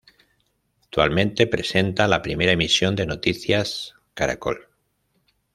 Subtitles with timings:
[0.85, 4.67] Actualmente presenta la primera emisión de "Noticias Caracol".